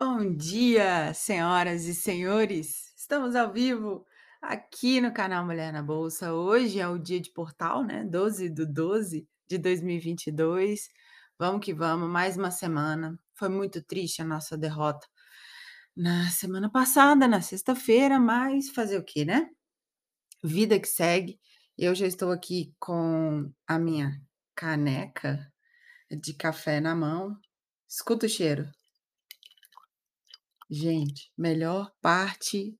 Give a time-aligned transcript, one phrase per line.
[0.00, 2.94] Bom dia, senhoras e senhores!
[2.96, 4.06] Estamos ao vivo
[4.40, 6.32] aqui no canal Mulher na Bolsa.
[6.32, 8.04] Hoje é o dia de portal, né?
[8.04, 10.88] 12 do 12 de 2022.
[11.38, 13.18] Vamos que vamos, mais uma semana.
[13.34, 15.06] Foi muito triste a nossa derrota
[15.94, 19.50] na semana passada, na sexta-feira, mas fazer o quê, né?
[20.42, 21.38] Vida que segue.
[21.76, 24.20] Eu já estou aqui com a minha
[24.54, 25.52] caneca
[26.10, 27.36] de café na mão.
[27.88, 28.70] Escuta o cheiro.
[30.70, 32.78] Gente, melhor parte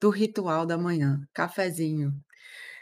[0.00, 2.12] do ritual da manhã, cafezinho.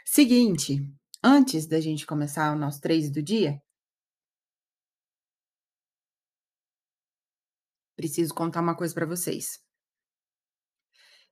[0.03, 0.91] Seguinte,
[1.23, 3.61] antes da gente começar o nosso 3 do dia
[7.95, 9.59] preciso contar uma coisa para vocês.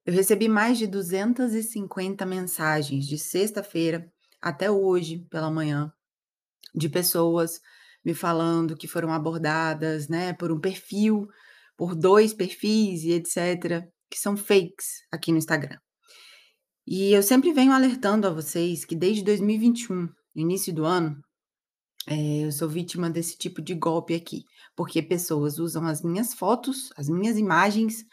[0.06, 4.13] Eu recebi mais de 250 mensagens de sexta-feira
[4.44, 5.92] até hoje pela manhã,
[6.76, 7.62] de pessoas
[8.04, 11.28] me falando que foram abordadas, né, por um perfil,
[11.78, 15.78] por 2 perfis e etc, que são fakes aqui no Instagram.
[16.86, 21.24] E eu sempre venho alertando a vocês que desde 2021, início do ano,
[22.08, 24.44] eh, eu sou vítima desse tipo de golpe aqui,
[24.76, 28.04] porque pessoas usam as minhas fotos, as minhas imagens,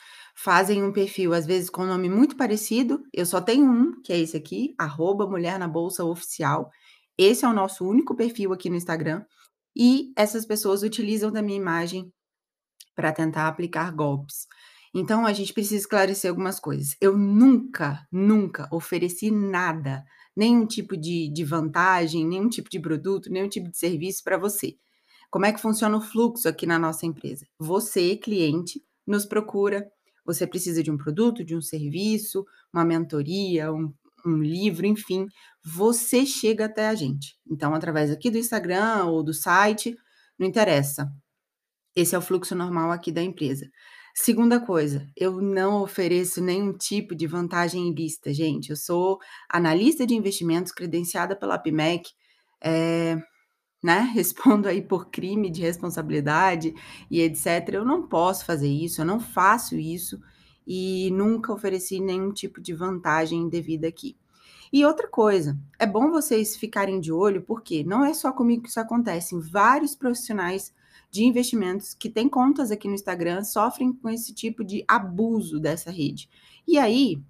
[0.43, 4.11] fazem um perfil, às vezes, com um nome muito parecido, eu só tenho um, que
[4.11, 6.71] é esse aqui, arroba Mulher na Bolsa Oficial.
[7.19, 9.23] Esse é o nosso único perfil aqui no Instagram,
[9.77, 12.11] e essas pessoas utilizam da minha imagem
[12.95, 14.47] para tentar aplicar golpes.
[14.95, 16.97] Então a gente precisa esclarecer algumas coisas.
[17.01, 20.03] Eu nunca, nunca ofereci nada,
[20.35, 24.75] nenhum tipo de de vantagem, nenhum tipo de produto, nenhum tipo de serviço para você.
[25.31, 27.47] Como é que funciona o fluxo aqui na nossa empresa?
[27.59, 29.87] Você, cliente, nos procura,
[30.25, 33.93] você precisa de um produto, de um serviço, uma mentoria, um
[34.27, 35.27] um livro, enfim,
[35.65, 37.39] você chega até a gente.
[37.51, 39.97] Então, através aqui do Instagram ou do site,
[40.39, 41.11] não interessa.
[41.95, 43.69] Esse é o fluxo normal aqui da empresa.
[44.15, 48.71] Segunda coisa, eu não ofereço nenhum tipo de vantagem ilícita, gente.
[48.71, 52.11] Eu sou analista de investimentos credenciada pela APIMEC,
[52.63, 53.17] eh,
[53.83, 56.75] né, respondo aí por crime de responsabilidade
[57.11, 57.71] e etc.
[57.73, 60.21] Eu não posso fazer isso, eu não faço isso
[60.67, 64.17] e nunca ofereci nenhum tipo de vantagem indevida aqui.
[64.73, 68.69] E outra coisa, é bom vocês ficarem de olho, porque não é só comigo que
[68.69, 70.73] isso acontece, vários profissionais
[71.11, 75.91] de investimentos que têm contas aqui no Instagram sofrem com esse tipo de abuso dessa
[75.91, 76.31] rede.
[76.69, 77.21] E aí,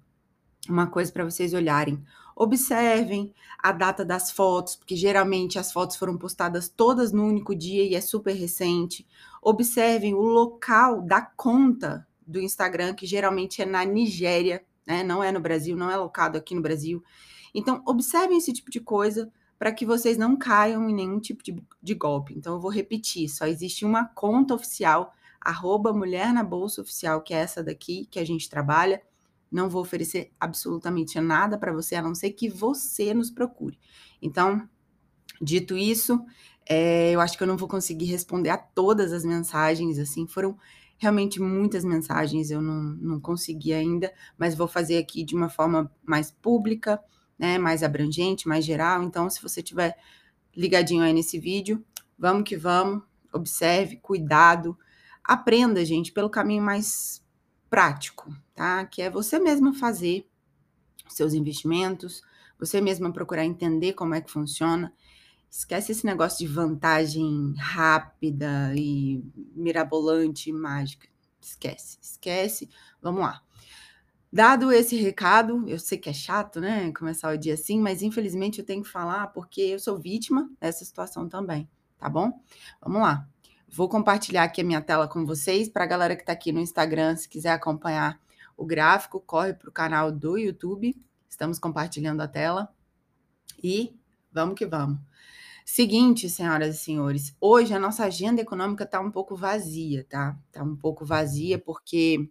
[0.69, 2.03] uma coisa para vocês olharem,
[2.41, 7.83] observem a data das fotos, porque geralmente as fotos foram postadas todas no único dia
[7.83, 9.07] e é super recente.
[9.41, 15.31] Observem o local da conta do Instagram, que geralmente é na Nigéria, né, não é
[15.31, 17.03] no Brasil, não é locado aqui no Brasil.
[17.53, 21.61] Então, observem esse tipo de coisa para que vocês não caiam em nenhum tipo de
[21.81, 22.33] de golpe.
[22.37, 27.33] Então eu vou repetir, só existe uma conta oficial, arroba Mulher na Bolsa Oficial, que
[27.33, 29.01] é essa daqui que a gente trabalha.
[29.51, 33.77] Não vou oferecer absolutamente nada para você, a não ser que você nos procure.
[34.21, 34.67] Então,
[35.41, 36.23] dito isso,
[36.69, 40.57] eh, eu acho que eu não vou conseguir responder a todas as mensagens, assim, foram
[40.97, 45.91] realmente muitas mensagens, eu não não consegui ainda, mas vou fazer aqui de uma forma
[46.03, 46.99] mais pública,
[47.39, 49.03] né, mais abrangente, mais geral.
[49.03, 49.97] Então, se você tiver
[50.55, 51.83] ligadinho aí nesse vídeo,
[52.17, 53.03] vamos que vamos,
[53.33, 54.77] observe, cuidado,
[55.23, 57.20] aprenda, gente, pelo caminho mais
[57.71, 58.85] prático, tá?
[58.85, 60.27] Que é você mesma fazer
[61.07, 62.21] seus investimentos,
[62.59, 64.93] você mesma procurar entender como é que funciona.
[65.49, 69.23] Esquece esse negócio de vantagem rápida e
[69.55, 71.07] mirabolante e mágica.
[71.39, 72.69] Esquece, esquece.
[73.01, 73.41] Vamos lá.
[74.31, 78.59] Dado esse recado, eu sei que é chato, né, começar o dia assim, mas infelizmente
[78.59, 82.31] eu tenho que falar, porque eu sou vítima dessa situação também, tá bom?
[82.81, 83.27] Vamos lá.
[83.73, 87.15] Vou compartilhar aqui a minha tela com vocês, pra galera que tá aqui no Instagram,
[87.15, 88.19] se quiser acompanhar
[88.57, 90.93] o gráfico, corre para o canal do YouTube,
[91.29, 92.67] estamos compartilhando a tela.
[93.63, 93.97] E
[94.29, 94.99] vamos que vamos.
[95.65, 100.37] Seguinte, senhoras e senhores, hoje a nossa agenda econômica tá um pouco vazia, tá?
[100.51, 102.29] Tá um pouco vazia, porque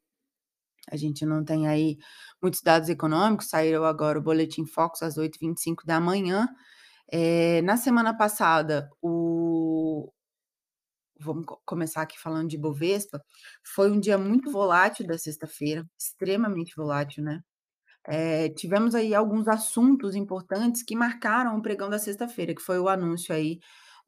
[0.90, 1.96] a gente não tem aí
[2.42, 6.46] muitos dados econômicos, saiu agora o boletim Focus às 8h25.
[7.10, 10.12] Eh, na semana passada, o
[11.20, 13.22] vamos co começar aqui falando de Ibovespa,
[13.74, 17.40] foi um dia muito volátil da sexta-feira, extremamente volátil, né.
[18.08, 22.88] Eh, tivemos aí alguns assuntos importantes que marcaram o pregão da sexta-feira, que foi o
[22.88, 23.60] anúncio aí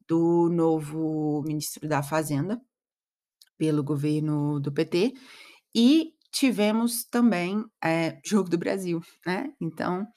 [0.07, 2.61] do novo ministro da Fazenda,
[3.57, 5.13] pelo governo do PT,
[5.75, 9.51] e tivemos também, eh, Jogo do Brasil, né.
[9.61, 10.07] Então,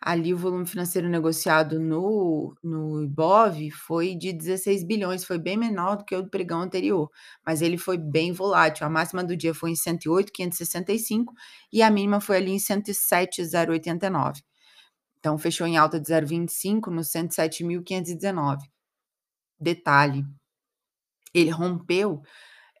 [0.00, 6.04] ali o volume financeiro negociado no no Ibov foi de 16.000.000.000, foi bem menor do
[6.04, 7.10] que o do pregão anterior,
[7.46, 11.32] mas ele foi bem volátil, a máxima do dia foi em 108.565
[11.72, 14.42] e a mínima foi ali em 107.089.
[15.18, 18.64] Então fechou em alta de 0,25 no 107.519.
[19.60, 20.24] Detalhe,
[21.34, 22.22] ele rompeu,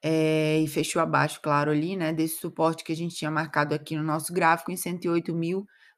[0.04, 3.96] eh, e fechou abaixo, claro, ali, né, desse suporte que a gente tinha marcado aqui
[3.96, 4.76] no nosso gráfico em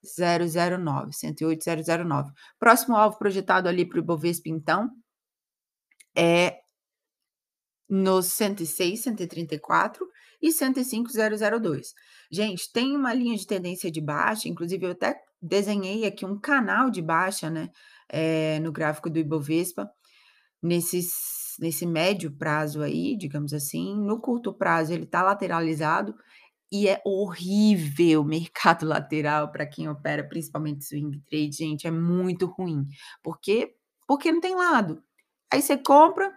[0.04, 2.32] 108.009, 108.009.
[2.58, 4.90] Próximo alvo projetado ali para o Ibovespa então
[6.16, 6.58] é
[7.88, 10.06] nos 106, 134
[10.40, 11.88] e 105.002.
[12.30, 16.90] Gente, tem uma linha de tendência de baixa, inclusive eu até desenhei aqui um canal
[16.90, 17.68] de baixa, né,
[18.08, 19.90] eh, no gráfico do Ibovespa,
[20.62, 26.14] nesses nesse médio prazo aí, digamos assim, no curto prazo ele tá lateralizado
[26.72, 32.86] e é horrível mercado lateral para quem opera principalmente swing trade, gente, é muito ruim.
[33.22, 33.74] Por quê?
[34.06, 35.02] Porque não tem lado.
[35.52, 36.32] Aí você compra,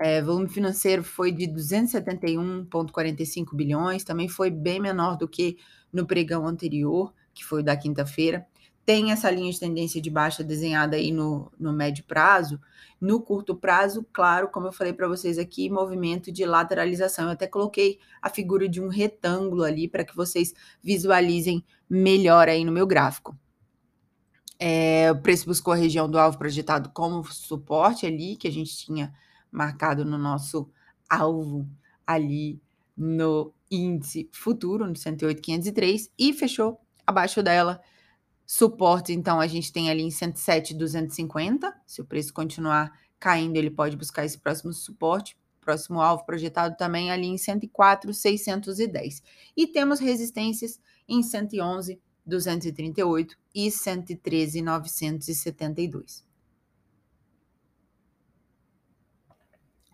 [0.00, 5.58] Eh, volume financeiro foi de 271.45 bilhões, também foi bem menor do que
[5.92, 8.46] no pregão anterior, que foi o da quinta-feira.
[8.88, 12.58] Tem essa linha de tendência de baixa desenhada aí no no médio prazo.
[12.98, 17.26] No curto prazo, claro, como eu falei para vocês aqui, movimento de lateralização.
[17.26, 22.64] Eu até coloquei a figura de um retângulo ali para que vocês visualizem melhor aí
[22.64, 23.36] no meu gráfico.
[24.58, 28.74] Eh, o preço buscou a região do alvo projetado como suporte ali, que a gente
[28.74, 29.12] tinha
[29.52, 30.66] marcado no nosso
[31.10, 31.68] alvo
[32.06, 32.58] ali
[32.96, 37.82] no índice futuro, no 108.503 e fechou abaixo dela.
[38.50, 43.94] Suporte, então, a gente tem ali em 107.250, se o preço continuar caindo, ele pode
[43.94, 45.36] buscar esse próximo suporte.
[45.60, 49.22] Próximo alvo projetado também ali em 104.610.
[49.54, 56.24] E temos resistências em 111.238 e 113.972.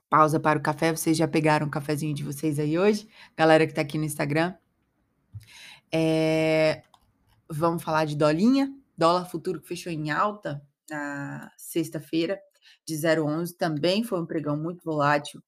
[0.09, 3.09] Pausa para o café, vocês já pegaram o cafezinho de vocês aí hoje?
[3.37, 4.55] Galera que tá aqui no Instagram.
[5.91, 6.85] Eh,
[7.55, 12.39] vamos falar de dolinha, dólar futuro que fechou em alta na sexta-feira,
[12.87, 15.43] de 0,11, também foi um pregão muito volátil.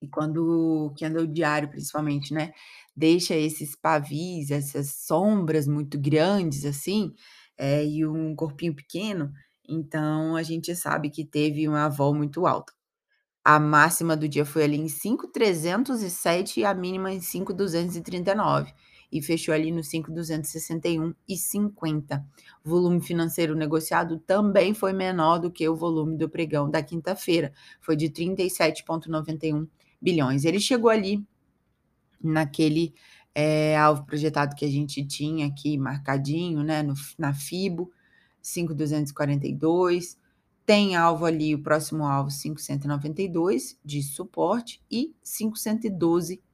[0.00, 2.52] E quando o candle diário principalmente, né,
[2.96, 7.12] deixa esses pavis, essas sombras muito grandes, assim,
[7.56, 9.32] eh, e um corpinho pequeno,
[9.68, 12.72] então a gente sabe que teve uma vol muito alta.
[13.44, 18.74] A máxima do dia foi ali em 5.307 e a mínima em 5.239
[19.10, 22.22] e fechou ali no 5.261,50.
[22.62, 27.96] Volume financeiro negociado também foi menor do que o volume do pregão da quinta-feira, foi
[27.96, 29.66] de 37.91
[30.00, 30.44] bilhões.
[30.44, 31.24] Ele chegou ali
[32.22, 32.94] naquele,
[33.34, 37.90] eh, alvo projetado que a gente tinha aqui marcadinho, né, no na FIBO,
[38.42, 40.18] 5.242.
[40.66, 45.14] Tem alvo ali, o próximo alvo 5.192 de suporte e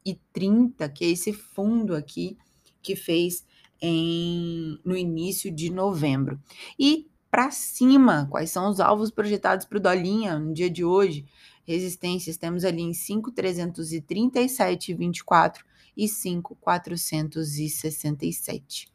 [0.07, 2.37] 5.112,30, que é esse fundo aqui
[2.83, 3.47] que fez
[3.81, 6.39] em no início de novembro.
[6.79, 11.27] E para cima, quais são os alvos projetados para o dolinha no dia de hoje?
[11.67, 15.65] Resistências temos ali em 5.337,24
[15.97, 18.89] e 5.467.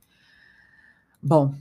[1.21, 1.53] Bom,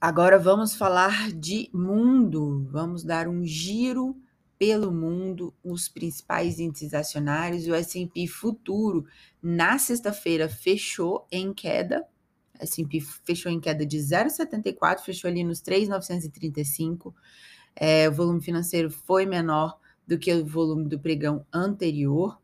[0.00, 4.16] agora vamos falar de mundo, vamos dar um giro
[4.60, 9.06] pelo mundo, os principais índices acionários, o S&P futuro
[9.42, 12.06] na sexta-feira fechou em queda,
[12.60, 17.14] S&P fechou em queda de 0,74, fechou ali nos 3.935,
[17.74, 22.38] eh, o volume financeiro foi menor do que o volume do pregão anterior.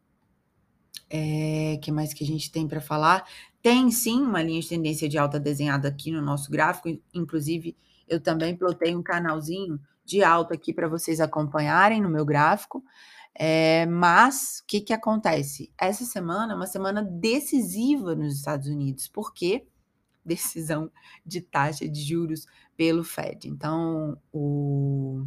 [1.11, 3.28] Eh, que mais que a gente tem para falar?
[3.61, 7.76] Tem sim uma linha de tendência de alta desenhada aqui no nosso gráfico, inclusive
[8.08, 12.82] eu também plotei um canalzinho de alta aqui para vocês acompanharem no meu gráfico.
[13.38, 15.70] É, mas o que, que acontece?
[15.78, 19.66] Essa semana é uma semana decisiva nos Estados Unidos, porque
[20.25, 20.90] decisão
[21.25, 22.46] de taxa de juros
[22.76, 23.46] pelo Fed.
[23.48, 25.26] Então, o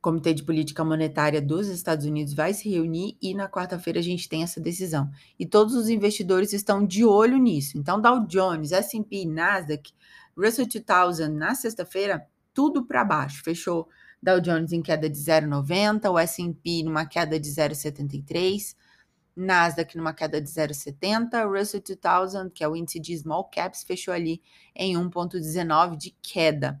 [0.00, 4.28] Comitê de Política Monetária dos Estados Unidos vai se reunir e na quarta-feira a gente
[4.28, 5.10] tem essa decisão.
[5.38, 7.78] E todos os investidores estão de olho nisso.
[7.78, 9.94] Então, Dow Jones, S&P, Nasdaq,
[10.36, 13.42] Russell 2000 na sexta-feira, tudo para baixo.
[13.42, 13.88] Fechou
[14.22, 18.74] Dow Jones em queda de 0,90, o S&P numa queda de 0,73,
[19.36, 24.14] Nasdaq numa queda de 0,70, Russell 2000, que é o índice de small caps, fechou
[24.14, 24.40] ali
[24.74, 26.80] em 1,19 de queda.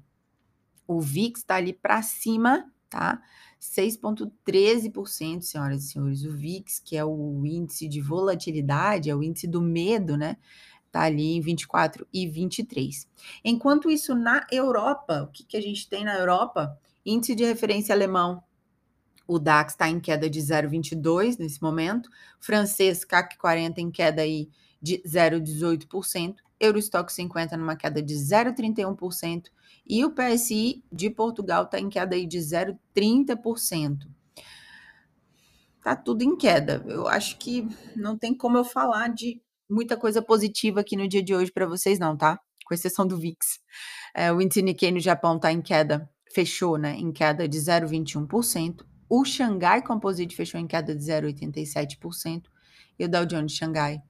[0.86, 3.20] O VIX está ali para cima tá?
[3.60, 6.24] 6,13%, senhoras e senhores.
[6.24, 10.36] O VIX, que é o índice de volatilidade, é o índice do medo, né?
[10.94, 13.08] Tá ali em 24 e 23.
[13.44, 16.78] Enquanto isso, na Europa, o que, que a gente tem na Europa?
[17.04, 18.40] Índice de referência alemão.
[19.26, 22.08] O DAX está em queda de 0,22 nesse momento.
[22.38, 24.48] Francês, CAC 40 em queda aí
[24.80, 26.36] de 0,18%.
[26.60, 29.46] Eurostock 50 numa queda de 0,31%.
[29.84, 34.06] E o PSI de Portugal está em queda aí de 0,30%.
[35.82, 36.84] Tá tudo em queda.
[36.86, 41.22] Eu acho que não tem como eu falar de muita coisa positiva aqui no dia
[41.22, 42.38] de hoje para vocês, não, tá?
[42.66, 43.38] Com exceção do VIX.
[44.14, 46.96] É, o índice Nikkei no Japão está em queda, fechou, né?
[46.96, 48.84] Em queda de 0,21%.
[49.08, 52.44] O Xangai Composite fechou em queda de 0,87%.
[52.98, 54.00] E o Dow Jones Xangai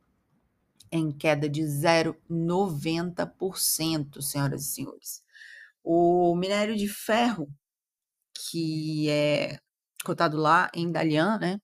[0.94, 5.24] em queda de 0,90%, senhoras e senhores.
[5.82, 7.48] O minério de ferro,
[8.32, 9.58] que é
[10.04, 11.60] cotado lá em Dalian, né?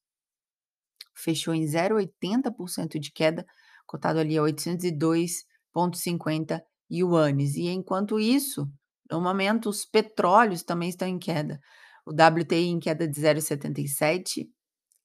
[1.15, 3.47] Fechou em 0,80% de queda,
[3.91, 7.57] cotado ali a 802,50 yuanes.
[7.57, 8.71] E enquanto isso,
[9.11, 11.59] no momento, os petróleos também estão em queda.
[12.07, 14.49] O WTI em queda de 0,77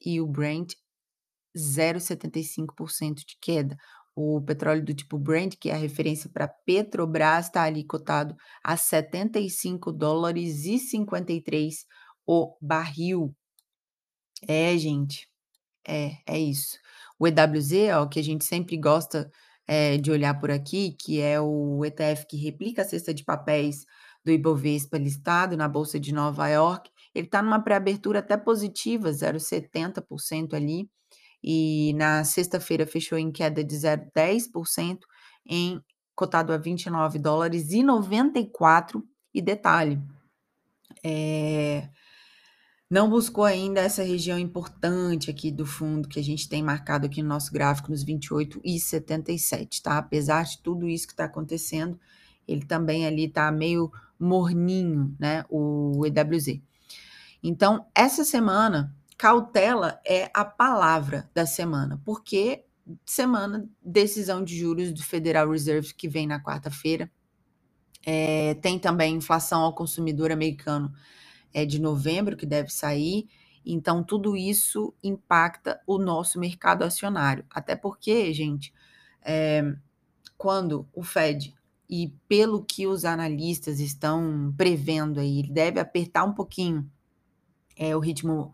[0.06, 0.74] e o Brent
[1.58, 3.76] 0,75% de queda.
[4.16, 8.78] O petróleo do tipo Brent, que é a referência para Petrobras, está ali cotado a
[8.78, 11.88] 75 dólares e 53
[12.28, 13.36] o barril.
[14.48, 15.28] É, gente,
[15.88, 16.78] é, é isso.
[17.20, 19.32] O EWZ, ó, que a gente sempre gosta
[19.68, 23.86] é, de olhar por aqui, que é o ETF que replica a cesta de papéis
[24.24, 30.54] do Ibovespa listado na Bolsa de Nova York, ele está numa pré-abertura até positiva, 0,70%
[30.54, 30.90] ali
[31.48, 35.00] e na sexta-feira fechou em queda de 0,10%,
[35.46, 35.80] em
[36.16, 39.08] cotado a 29 dólares e 94.
[39.32, 40.02] E detalhe,
[41.04, 41.88] é,
[42.90, 47.22] não buscou ainda essa região importante aqui do fundo que a gente tem marcado aqui
[47.22, 49.98] no nosso gráfico nos 28 e 77, tá?
[49.98, 52.00] Apesar de tudo isso que está acontecendo,
[52.48, 55.44] ele também ali tá meio morninho, né?
[55.50, 56.62] O EWZ.
[57.42, 62.66] Então, essa semana cautela é a palavra da semana, porque
[63.06, 67.12] semana decisão de juros do Federal Reserve que vem na quarta-feira.
[68.06, 70.94] É, tem também inflação ao consumidor americano
[71.56, 73.30] é, de novembro que deve sair.
[73.66, 77.46] Então, tudo isso impacta o nosso mercado acionário.
[77.50, 78.74] Até porque, gente,
[79.22, 79.64] é,
[80.38, 81.56] quando o Fed,
[81.90, 86.92] e pelo que os analistas estão prevendo aí, ele deve apertar um pouquinho
[87.78, 88.54] é, o ritmo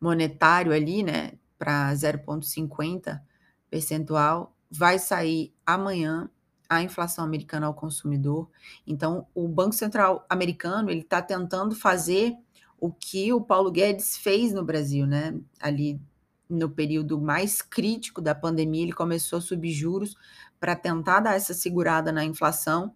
[0.00, 3.22] monetário ali, né, para 0,50
[3.70, 6.28] percentual, vai sair amanhã
[6.70, 8.48] a inflação americana ao consumidor.
[8.86, 12.36] Então, o Banco Central americano ele está tentando fazer
[12.78, 15.36] o que o Paulo Guedes fez no Brasil, né?
[15.60, 16.00] Ali
[16.48, 20.16] no período mais crítico da pandemia, ele começou a subir juros
[20.60, 22.94] para tentar dar essa segurada na inflação.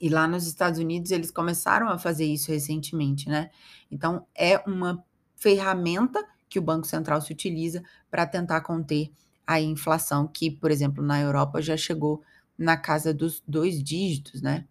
[0.00, 3.50] E lá nos Estados Unidos eles começaram a fazer isso recentemente, né?
[3.88, 5.04] Então é uma
[5.36, 9.12] ferramenta que o Banco Central se utiliza para tentar conter
[9.46, 12.22] a inflação, que, por exemplo, na Europa já chegou
[12.60, 14.66] na casa dos dois dígitos, né?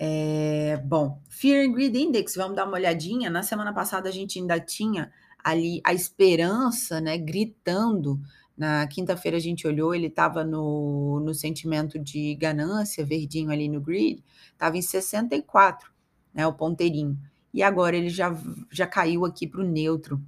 [0.00, 3.28] É, bom, Fear and Greed Index, vamos dar uma olhadinha.
[3.28, 8.20] Na semana passada a gente ainda tinha ali a esperança, né, gritando.
[8.56, 13.80] Na quinta-feira a gente olhou, ele estava no, no sentimento de ganância, verdinho ali no
[13.80, 15.90] grid, estava em 64,
[16.32, 17.18] né, o ponteirinho
[17.52, 18.32] e agora ele já,
[18.70, 20.20] já caiu aqui para o neutro.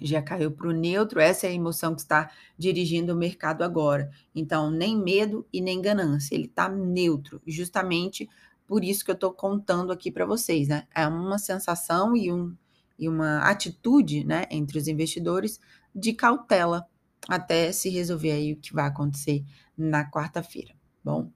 [0.00, 4.10] Já caiu para o neutro, essa é a emoção que está dirigindo o mercado agora.
[4.34, 8.28] Então, nem medo e nem ganância, ele está neutro, justamente
[8.66, 10.86] por isso que eu estou contando aqui para vocês, né?
[10.94, 12.56] É uma sensação e, um,
[12.98, 15.60] e uma atitude, né, entre os investidores
[15.94, 16.86] de cautela,
[17.28, 19.44] até se resolver aí o que vai acontecer
[19.76, 21.30] na quarta-feira, bom?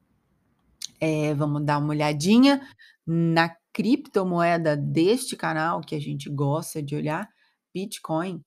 [0.98, 2.66] É, vamos dar uma olhadinha
[3.06, 7.28] na criptomoeda deste canal que a gente gosta de olhar,
[7.76, 8.42] Bitcoin.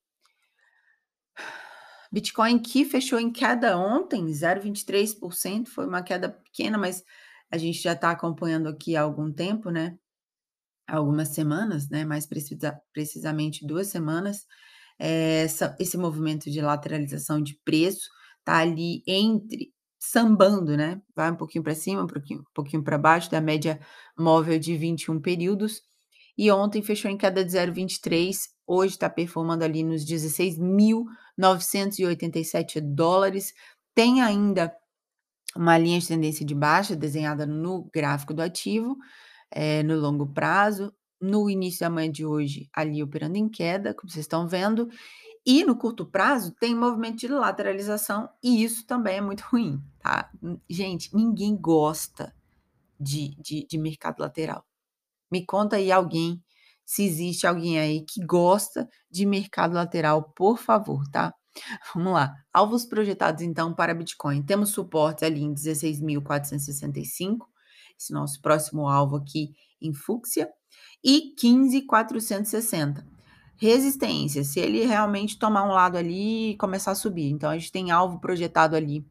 [2.10, 7.04] Bitcoin que fechou em queda ontem, 0,23%, foi uma queda pequena, mas
[7.48, 9.96] a gente já está acompanhando aqui há algum tempo, né?
[10.88, 12.04] Algumas semanas, né?
[12.04, 14.44] Mais precisa, precisamente duas semanas.
[14.98, 18.10] É, essa, esse movimento de lateralização de preço
[18.44, 21.00] tá ali entre sambando, né?
[21.14, 23.78] Vai um pouquinho para cima, um pouquinho, um pouquinho para baixo da média
[24.18, 25.82] móvel de 21 períodos.
[26.36, 33.52] E ontem fechou em queda de 0,23, hoje está performando ali nos 16.987 dólares.
[33.94, 34.72] Tem ainda
[35.56, 38.96] uma linha de tendência de baixa desenhada no gráfico do ativo,
[39.50, 40.94] é, no longo prazo.
[41.20, 44.88] No início da manhã de hoje, ali operando em queda, como vocês estão vendo.
[45.44, 50.30] E no curto prazo tem movimento de lateralização e isso também é muito ruim, tá?
[50.68, 52.34] Gente, ninguém gosta
[52.98, 54.64] de, de, de mercado lateral.
[55.30, 56.42] Me conta aí alguém,
[56.90, 61.32] se existe alguém aí que gosta de mercado lateral, por favor, tá?
[61.94, 62.34] Vamos lá.
[62.52, 64.42] Alvos projetados então para Bitcoin.
[64.42, 67.46] Temos suporte ali em 16.465,
[67.96, 70.50] esse nosso próximo alvo aqui em fúcsia,
[71.04, 73.04] e 15.460
[73.56, 77.30] resistência, se ele realmente tomar um lado ali e começar a subir.
[77.30, 79.06] Então, a gente tem alvo projetado ali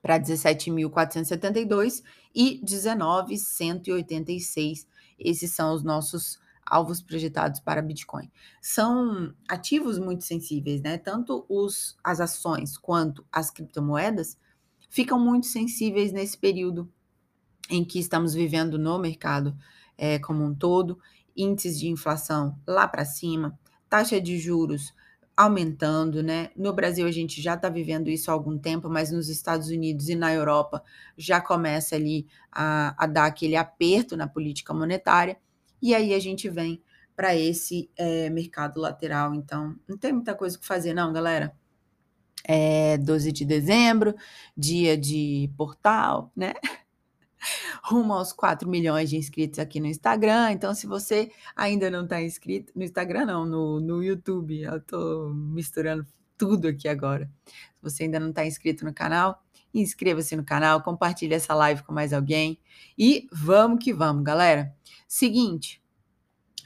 [0.00, 2.02] para 17.472
[2.34, 4.86] e 19.186.
[5.18, 8.30] Esses são os nossos alvos projetados para Bitcoin.
[8.60, 10.98] São ativos muito sensíveis, né?
[10.98, 14.36] Tanto os, as ações quanto as criptomoedas
[14.90, 16.92] ficam muito sensíveis nesse período
[17.70, 19.56] em que estamos vivendo no mercado
[19.96, 20.98] é, como um todo
[21.36, 23.58] índices de inflação lá para cima,
[23.88, 24.94] taxa de juros
[25.36, 26.50] aumentando, né?
[26.56, 30.08] No Brasil a gente já está vivendo isso há algum tempo, mas nos Estados Unidos
[30.08, 30.82] e na Europa
[31.16, 35.36] já começa ali a, a dar aquele aperto na política monetária,
[35.80, 36.82] e aí a gente vem
[37.14, 39.34] para esse é, mercado lateral.
[39.34, 41.56] Então, não tem muita coisa que fazer, não, galera.
[42.44, 44.14] É 12 de dezembro,
[44.56, 46.52] dia de portal, né?
[47.82, 50.52] rumo aos 4 milhões de inscritos aqui no Instagram.
[50.52, 55.32] Então, se você ainda não está inscrito, no Instagram não, no, no YouTube, eu estou
[55.34, 57.30] misturando tudo aqui agora.
[57.46, 61.92] Se você ainda não está inscrito no canal, inscreva-se no canal, compartilhe essa live com
[61.92, 62.58] mais alguém
[62.98, 64.74] e vamos que vamos, galera.
[65.18, 65.82] Seguinte,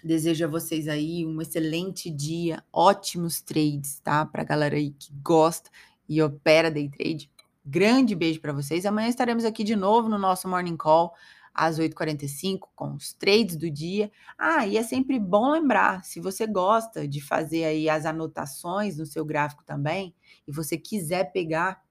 [0.02, 4.26] desejo a vocês aí um excelente dia, ótimos trades, tá?
[4.26, 5.70] Para galera aí que gosta
[6.08, 7.30] e opera day trade.
[7.64, 8.84] Grande beijo para vocês.
[8.84, 11.14] Amanhã estaremos aqui de novo no nosso Morning Call
[11.54, 14.10] às 8h45 com os trades do dia.
[14.36, 19.06] Ah, e é sempre bom lembrar, se você gosta de fazer aí as anotações no
[19.06, 20.12] seu gráfico também,
[20.44, 21.84] e você quiser pegar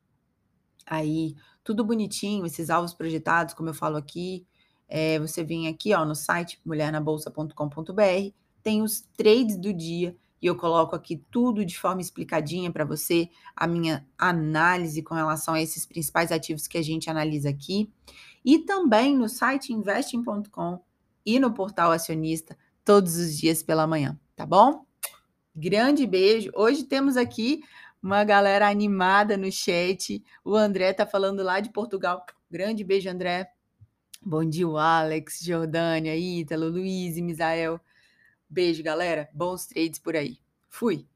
[0.85, 4.45] aí tudo bonitinho, esses alvos projetados, como eu falo aqui,
[4.89, 10.55] é, você vem aqui ó, no site mulhernabolsa.com.br, tem os trades do dia e eu
[10.55, 15.85] coloco aqui tudo de forma explicadinha para você, a minha análise com relação a esses
[15.85, 17.91] principais ativos que a gente analisa aqui.
[18.43, 20.79] E também no site investing.com
[21.25, 24.85] e no portal acionista todos os dias pela manhã, tá bom?
[25.53, 26.49] Grande beijo.
[26.55, 27.61] Hoje temos aqui
[28.01, 30.23] uma galera animada no chat.
[30.43, 32.25] O André tá falando lá de Portugal.
[32.49, 33.51] Grande beijo, André.
[34.21, 37.79] Bom dia, Alex, Jordânia, Ítalo, Luiz e Misael.
[38.49, 39.29] Beijo, galera.
[39.33, 40.37] Bons trades por aí.
[40.67, 41.07] Fui.